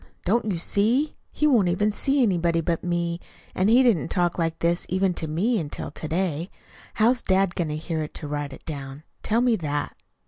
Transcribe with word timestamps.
Don't 0.25 0.45
you 0.51 0.57
see? 0.57 1.15
He 1.31 1.45
won't 1.45 1.67
even 1.67 1.91
see 1.91 2.23
anybody 2.23 2.59
but 2.59 2.83
me, 2.83 3.19
and 3.53 3.69
he 3.69 3.83
didn't 3.83 4.07
talk 4.07 4.39
like 4.39 4.57
this 4.57 4.87
even 4.89 5.13
to 5.13 5.27
me 5.27 5.59
until 5.59 5.91
to 5.91 6.07
day. 6.07 6.49
How's 6.95 7.21
dad 7.21 7.53
going 7.53 7.67
to 7.69 7.77
hear 7.77 8.01
it 8.01 8.15
to 8.15 8.27
write 8.27 8.51
it 8.51 8.65
down? 8.65 9.03
Tell 9.21 9.41
me 9.41 9.55
that?" 9.57 9.95